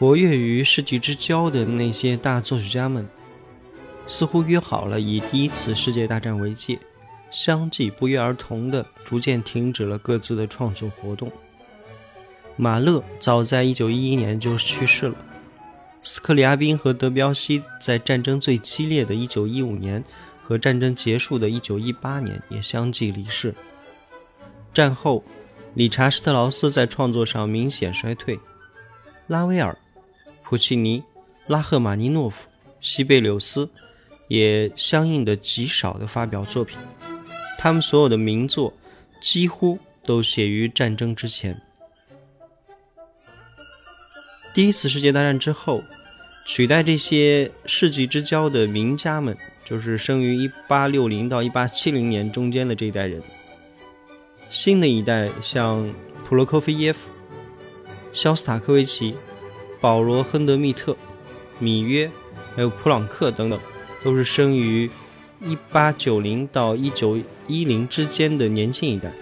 [0.00, 3.06] 活跃于世纪之交的那些大作曲家们，
[4.06, 6.78] 似乎约好了以第一次世界大战为界，
[7.30, 11.30] 相继不约而同地逐渐停止了各自的创作活动。
[12.56, 15.14] 马勒早在1911年就去世了，
[16.00, 20.02] 斯克里亚宾和德彪西在战争最激烈的一915年
[20.42, 23.54] 和战争结束的一918年也相继离世。
[24.72, 25.22] 战后，
[25.74, 28.40] 理查施特劳斯在创作上明显衰退，
[29.26, 29.76] 拉威尔。
[30.50, 31.00] 普契尼、
[31.46, 32.48] 拉赫玛尼诺夫、
[32.80, 33.70] 西贝柳斯
[34.26, 36.76] 也相应的极少的发表作品，
[37.56, 38.74] 他们所有的名作
[39.20, 41.62] 几乎都写于战争之前。
[44.52, 45.84] 第一次世界大战之后，
[46.44, 53.22] 取代这些世纪之交的名家们，就是生于一八六零到一八七零年中间的这一代人。
[54.48, 55.94] 新的一代像
[56.24, 57.08] 普罗科菲耶夫、
[58.12, 59.14] 肖斯塔科维奇。
[59.80, 60.96] 保罗·亨德密特、
[61.58, 62.10] 米约，
[62.54, 63.58] 还有普朗克等等，
[64.04, 64.90] 都是生于
[65.42, 69.12] 1890到1910之间的年轻一代。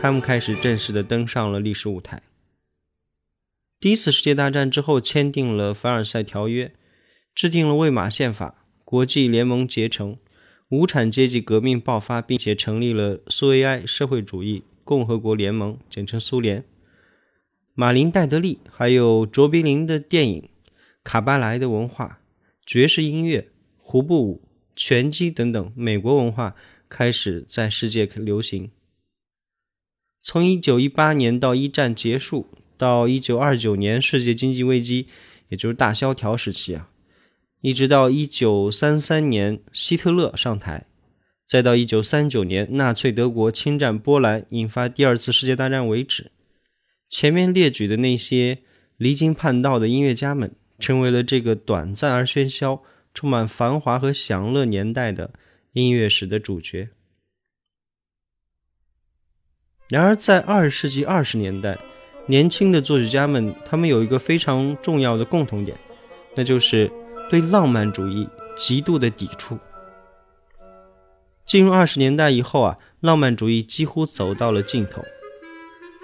[0.00, 2.22] 他们开始正式的登上了历史舞台。
[3.78, 6.72] 第一次世界大战之后，签订了凡尔赛条约，
[7.34, 10.16] 制定了魏玛宪法，国际联盟结成，
[10.70, 16.64] 无产阶级革命爆发，并且成立了苏维埃社会主义共和国联盟，简称苏联。
[17.78, 20.48] 马林·戴德利，还有卓别林的电影、
[21.04, 22.20] 卡巴莱的文化、
[22.64, 26.56] 爵士音乐、胡步舞、拳击等等美国文化
[26.88, 28.70] 开始在世界流行。
[30.22, 32.46] 从1918年到一战结束，
[32.78, 35.08] 到一九二九年世界经济危机，
[35.50, 36.88] 也就是大萧条时期啊，
[37.60, 40.86] 一直到一九三三年希特勒上台，
[41.46, 46.30] 再到一九三九年纳粹德国侵占波兰，引发第二次世界大战为止，
[47.08, 48.58] 前面列举的那些
[48.96, 52.82] 离经叛道的音乐家们，成为了这个短暂而喧嚣、
[53.14, 55.30] 充满繁华和享乐年代的
[55.72, 56.88] 音乐史的主角。
[59.88, 61.78] 然而，在二十世纪二十年代，
[62.26, 65.78] 年轻的作曲家们，他们有一个非常重要的共同点，
[66.34, 66.90] 那就是
[67.30, 69.56] 对浪漫主义极度的抵触。
[71.44, 75.04] 进入二十年代以后啊，浪漫主义几乎走到了尽头。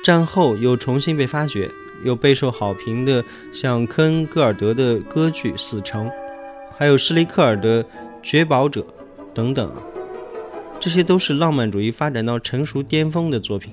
[0.03, 1.71] 战后又重新被发掘，
[2.05, 6.07] 又备受好评的像科恩戈尔德的歌剧《死城》，
[6.77, 7.85] 还有施雷克尔的
[8.23, 8.81] 《绝宝者》
[9.33, 9.73] 等等。
[10.81, 13.73] 这些都是浪漫主义发展到成熟巅峰的作品，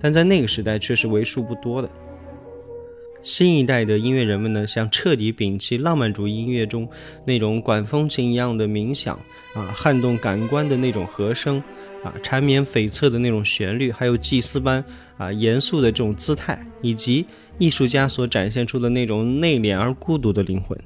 [0.00, 1.90] 但在那个时代却是为数不多的。
[3.24, 6.88] 新一代的音乐人们呢，想彻底摒弃浪漫主义音乐中
[7.24, 9.18] 那种管风琴一样的冥想
[9.54, 11.60] 啊，撼动感官的那种和声
[12.04, 14.84] 啊，缠绵悱恻的那种旋律，还有祭司般
[15.16, 17.26] 啊严肃的这种姿态，以及
[17.58, 20.78] 艺术家所展现出的那种内敛而孤独的灵魂。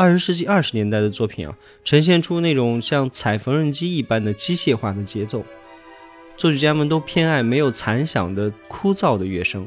[0.00, 5.44] 二十世纪二十年代的作品啊，呈现出那种像踩缝纫机一般的机械化的节奏。
[6.36, 9.66] 作曲家们都偏爱没有残响的枯燥的乐声，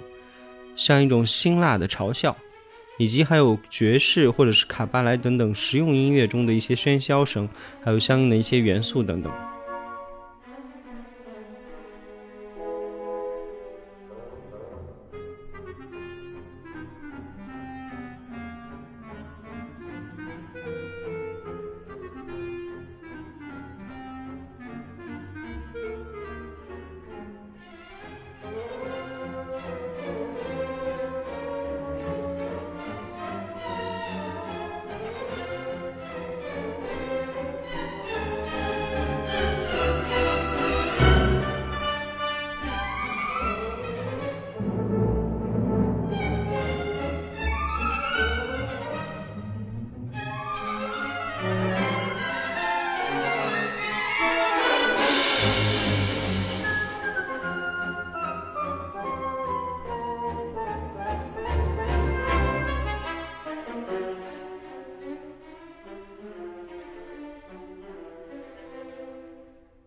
[0.74, 2.34] 像一种辛辣的嘲笑，
[2.98, 7.50] 以及还有爵士或者是卡巴莱等等实用音乐中的一些喧嚣声，
[7.84, 9.30] 还有相应的一些元素等等。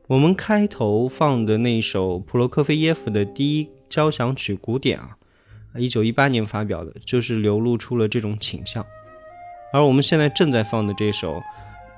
[0.07, 5.17] 我们开头放的那首普罗科菲耶夫的第一交响曲古典啊，
[5.77, 8.85] 一九一八年发表的，就是流露出了这种倾向。
[9.73, 11.43] 而我们现在正在放的这首，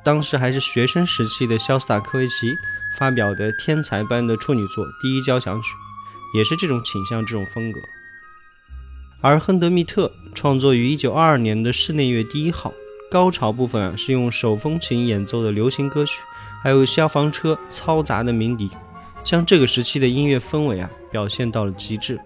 [0.04, 2.54] 当时还是学生时期的肖斯塔科维奇
[2.96, 5.74] 发表的天才般的处女作第一交响曲，
[6.36, 7.80] 也是这种倾向、这种风格。
[9.20, 12.72] 而亨德密特创作于一九二二年的室内乐第一号，
[13.10, 16.20] 高潮部分啊是用手风琴演奏的流行歌曲。
[16.62, 18.70] 还有消防车嘈杂的鸣笛，
[19.22, 22.18] 将这个时期的音乐氛围啊表现到了极致。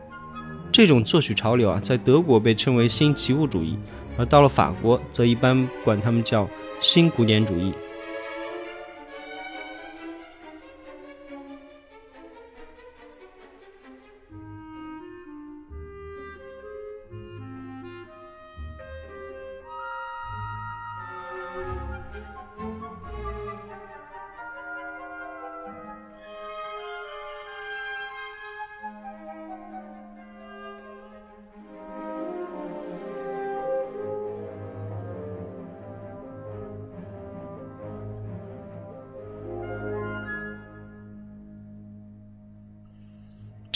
[0.73, 3.77] 这种作曲潮流啊，在德国被称为新极物主义，
[4.17, 6.49] 而到了法国，则一般管他们叫
[6.81, 7.73] 新古典主义。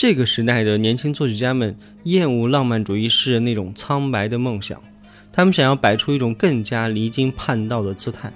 [0.07, 4.79] 这个时代的年轻作曲家们厌恶浪漫主义诗人那种苍白的梦想，
[5.33, 8.31] 他们想要摆出一种更加离经叛道的姿态。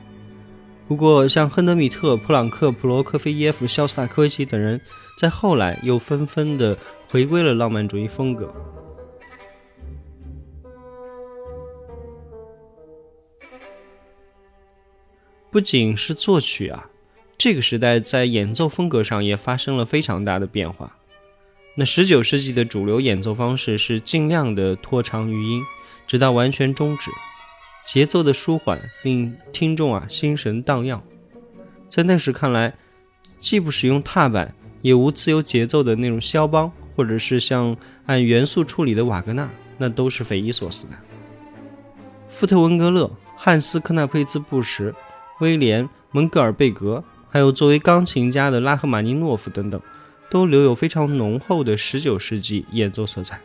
[0.87, 4.81] 不过，像亨德米特、普朗克、普罗科菲耶夫、肖斯塔科维奇等人，
[5.19, 6.75] 在后来又纷纷的
[7.07, 8.51] 回归了浪漫主义风格。
[15.51, 16.89] 不仅是作曲啊，
[17.37, 20.95] 这个时代在演奏风格上也发生了非常大的变化。
[21.79, 25.63] 那十九世纪的主流演奏方式是尽量的拖长余音，
[26.05, 27.09] 直到完全终止，
[27.85, 31.01] 节奏的舒缓令听众啊心神荡漾。
[31.87, 32.73] 在那时看来，
[33.39, 40.91] 既不使用踏板，也无自由节奏的那种肖邦或者是像按元素处理的瓦格纳，那都是匪夷所思的。
[42.27, 44.93] 富特文格勒、汉斯科纳佩兹布什、
[45.39, 49.81] 威廉蒙格尔贝格，还有作为钢琴家的拉赫玛尼诺夫等等，
[50.29, 53.39] 都留有非常浓厚的十九世纪演奏色彩。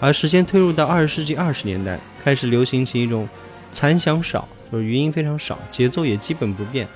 [0.00, 3.28] 而时间推入到二十世纪二十年代，开始流行起一种
[3.72, 6.86] 残响少，就是余音非常少，节奏也基本不变，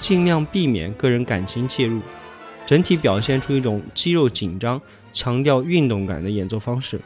[0.00, 2.00] 尽量避免个人感情介入，
[2.66, 4.80] 整体表现出一种肌肉紧张、
[5.12, 7.00] 强调运动感的演奏方式。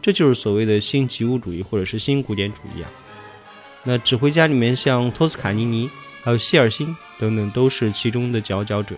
[0.00, 2.90] 这就是所谓的新吉物主义或者是新古典主义啊。
[3.82, 5.90] 那指挥家里面像托斯卡尼尼、
[6.22, 8.94] 还有希尔辛等等，都是其中的佼佼者。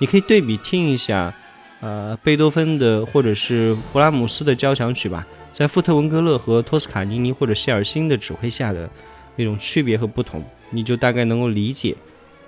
[0.00, 1.32] 你可以对比听一下，
[1.80, 8.90] 呃，贝多芬的或者是勃拉姆斯的交响曲吧，在富特文格勒和托斯卡尼尼或者希尔辛的指挥下的
[9.36, 11.94] 那种区别和不同，你就大概能够理解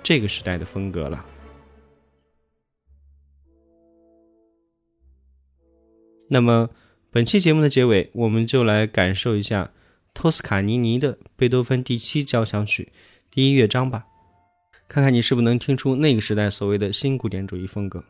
[0.01, 1.23] 这个时代的风格了。
[6.27, 6.69] 那么。
[7.15, 9.69] 本期节目的结尾，我们就来感受一下
[10.15, 12.91] 托斯卡尼尼的贝多芬第七交响曲
[13.29, 14.07] 第一乐章吧，
[14.87, 18.03] 看看你是不是能听出那个时代所谓的新古典主义风格。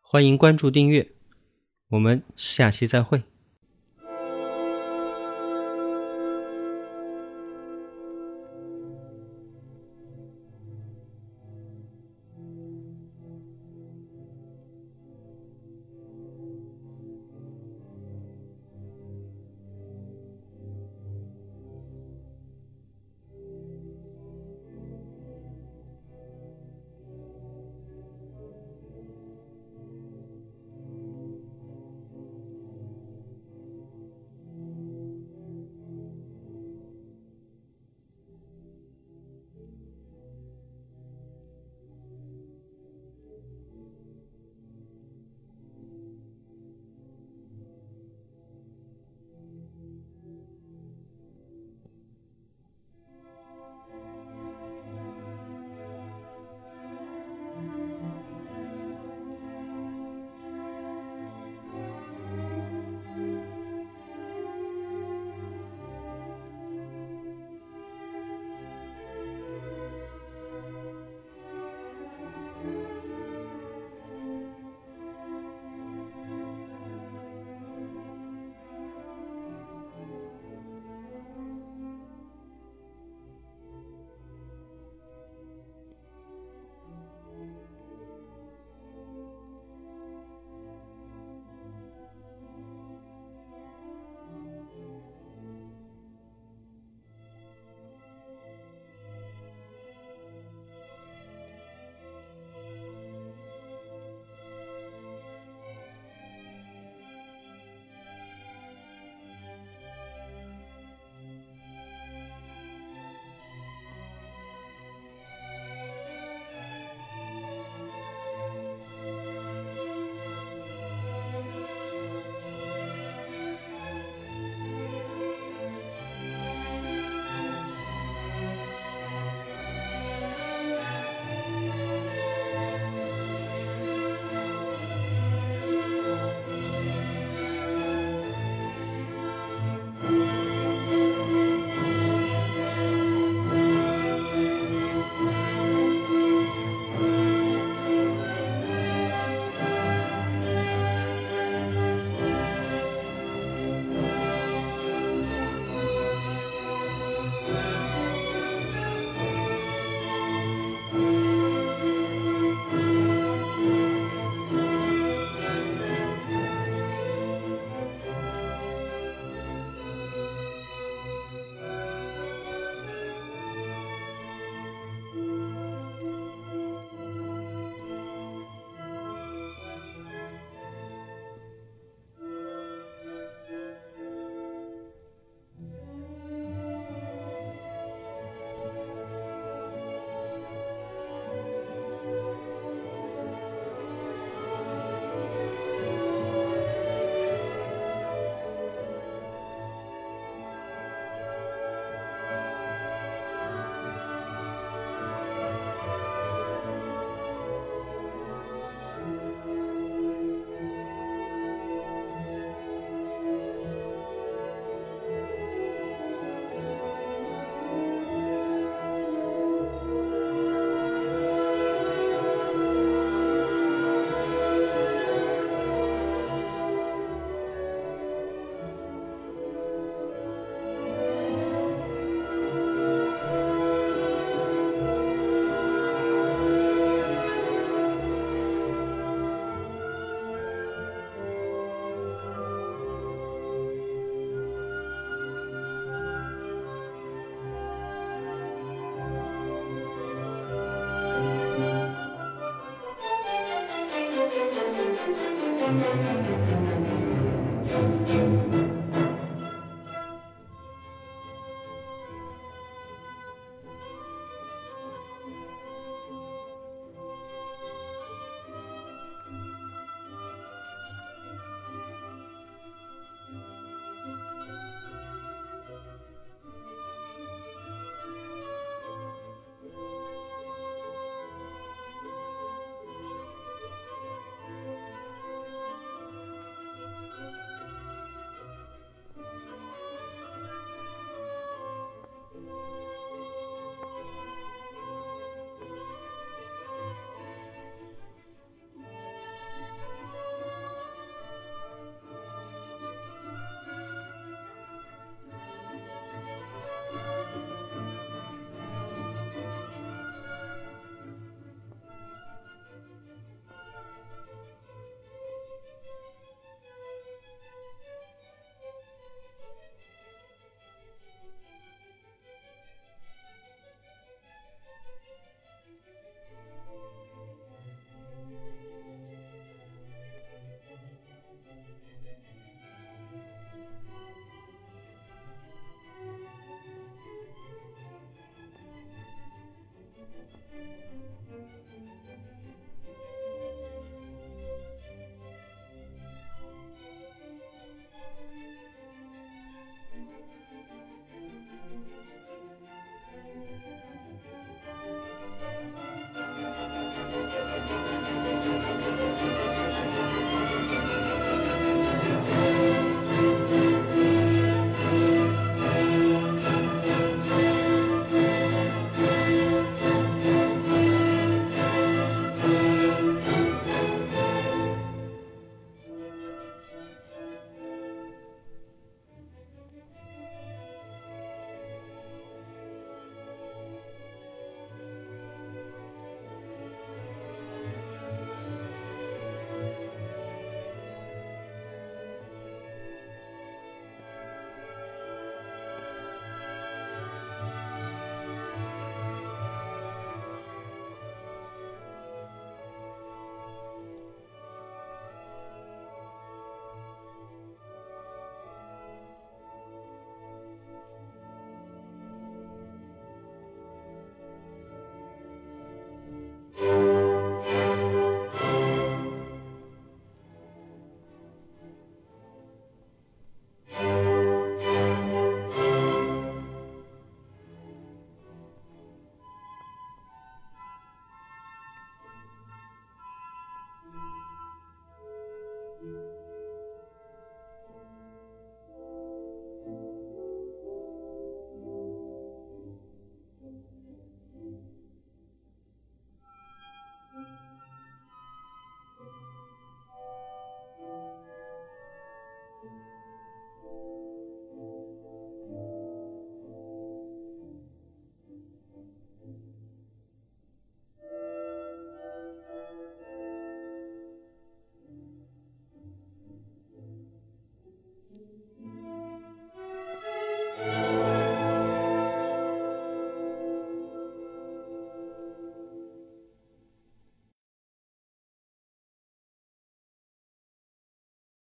[0.00, 1.06] 欢迎关注订阅，
[1.88, 3.22] 我们下期再会。